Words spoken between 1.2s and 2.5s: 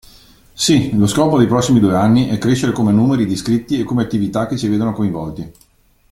dei prossimi due anni è